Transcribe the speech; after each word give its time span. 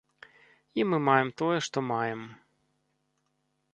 І 0.79 0.85
мы 0.93 0.97
маем 1.09 1.29
тое, 1.41 1.57
што 1.67 1.77
маем. 1.93 2.21